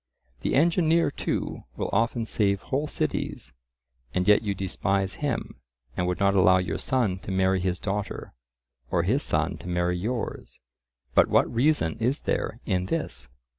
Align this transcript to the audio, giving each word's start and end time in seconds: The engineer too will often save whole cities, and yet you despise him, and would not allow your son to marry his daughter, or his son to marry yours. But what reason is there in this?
The 0.41 0.55
engineer 0.55 1.11
too 1.11 1.65
will 1.77 1.91
often 1.93 2.25
save 2.25 2.59
whole 2.61 2.87
cities, 2.87 3.53
and 4.15 4.27
yet 4.27 4.41
you 4.41 4.55
despise 4.55 5.17
him, 5.21 5.61
and 5.95 6.07
would 6.07 6.19
not 6.19 6.33
allow 6.33 6.57
your 6.57 6.79
son 6.79 7.19
to 7.19 7.29
marry 7.29 7.59
his 7.59 7.77
daughter, 7.77 8.33
or 8.89 9.03
his 9.03 9.21
son 9.21 9.57
to 9.59 9.67
marry 9.67 9.99
yours. 9.99 10.59
But 11.13 11.27
what 11.29 11.53
reason 11.53 11.99
is 11.99 12.21
there 12.21 12.59
in 12.65 12.87
this? 12.87 13.29